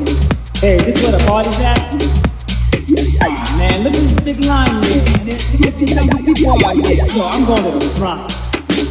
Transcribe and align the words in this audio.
Hey, 0.00 0.78
this 0.78 0.96
is 0.96 1.02
where 1.02 1.12
the 1.12 1.24
party's 1.26 1.60
at? 1.60 1.76
Man, 3.58 3.84
look 3.84 3.92
at 3.94 4.00
this 4.00 4.20
big 4.24 4.44
line 4.46 4.82
here. 4.82 5.02
And 5.18 5.28
there, 5.28 5.36
there 5.36 5.60
must 5.60 5.78
be 5.78 5.84
a 5.84 5.96
thousand 5.96 6.34
people 6.34 6.64
out 6.64 6.86
here. 6.86 7.04
Yo, 7.04 7.26
I'm 7.26 7.44
going 7.44 7.64
to 7.64 7.70
the 7.70 7.94
front. 7.98 8.32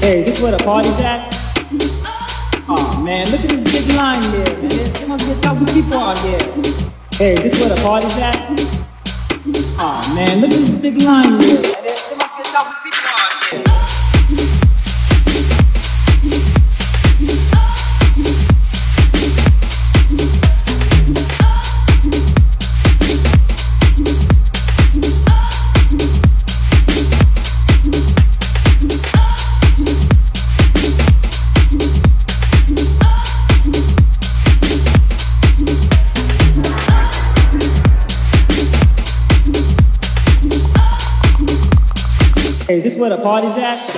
Hey, 0.02 0.24
this 0.24 0.40
where 0.42 0.52
the 0.52 0.64
party's 0.64 1.00
at? 1.00 1.34
Aw, 2.70 3.02
man, 3.04 3.26
look 3.32 3.42
at 3.42 3.50
this 3.50 3.64
big 3.64 3.96
line 3.96 4.22
there. 4.32 4.56
Man. 4.56 4.70
There, 4.70 5.08
must 5.08 5.26
be 5.26 5.32
a 5.32 5.36
thousand 5.36 5.68
people 5.70 5.98
out 5.98 6.18
here. 6.20 6.40
Hey, 7.14 7.36
this 7.36 7.60
where 7.60 7.70
the 7.70 7.82
party's 7.82 8.18
at? 8.20 8.36
Aw, 9.80 10.14
man, 10.14 10.42
look 10.42 10.52
at 10.52 10.60
this 10.60 10.80
big 10.80 11.02
line 11.02 11.40
there. 11.40 11.99
Where 43.10 43.18
the 43.18 43.24
party's 43.24 43.58
at? 43.58 43.89